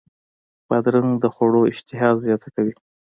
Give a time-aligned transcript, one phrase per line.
[0.67, 2.73] بادرنګ د خوړو اشتها زیاته کوي.